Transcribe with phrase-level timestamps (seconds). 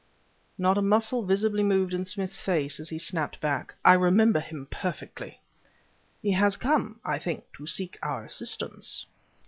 [0.57, 4.65] Not a muscle visibly moved in Smith's face, as he snapped back: "I remember him
[4.71, 5.41] perfectly."
[6.23, 9.05] "He has come, I think, to seek our assistance."